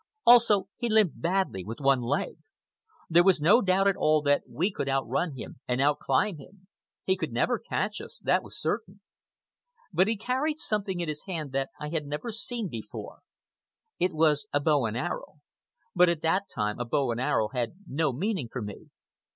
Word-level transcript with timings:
Also, 0.25 0.67
he 0.77 0.89
limped 0.89 1.21
badly 1.21 1.63
with 1.63 1.79
one 1.79 2.01
leg. 2.01 2.37
There 3.07 3.23
was 3.23 3.39
no 3.39 3.61
doubt 3.61 3.87
at 3.87 3.95
all 3.95 4.23
that 4.23 4.41
we 4.49 4.71
could 4.71 4.89
out 4.89 5.07
run 5.07 5.35
him 5.37 5.59
and 5.67 5.79
out 5.79 5.99
climb 5.99 6.37
him. 6.39 6.67
He 7.03 7.15
could 7.15 7.31
never 7.31 7.59
catch 7.59 8.01
us, 8.01 8.17
that 8.23 8.41
was 8.41 8.59
certain. 8.59 9.01
But 9.93 10.07
he 10.07 10.17
carried 10.17 10.57
something 10.57 11.01
in 11.01 11.07
his 11.07 11.25
hand 11.27 11.51
that 11.51 11.69
I 11.79 11.89
had 11.89 12.07
never 12.07 12.31
seen 12.31 12.67
before. 12.67 13.19
It 13.99 14.11
was 14.11 14.47
a 14.51 14.59
bow 14.59 14.87
and 14.87 14.97
arrow. 14.97 15.35
But 15.93 16.09
at 16.09 16.23
that 16.23 16.49
time 16.49 16.79
a 16.79 16.85
bow 16.85 17.11
and 17.11 17.21
arrow 17.21 17.49
had 17.49 17.73
no 17.87 18.11
meaning 18.11 18.49
for 18.51 18.63
me. 18.63 18.89